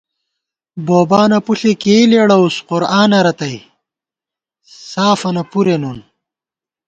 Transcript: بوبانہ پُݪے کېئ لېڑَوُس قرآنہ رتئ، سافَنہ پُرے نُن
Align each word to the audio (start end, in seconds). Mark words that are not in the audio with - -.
بوبانہ 0.85 1.39
پُݪے 1.45 1.73
کېئ 1.81 2.03
لېڑَوُس 2.11 2.55
قرآنہ 2.67 3.19
رتئ، 3.25 3.57
سافَنہ 4.89 5.43
پُرے 5.51 5.75
نُن 5.81 5.99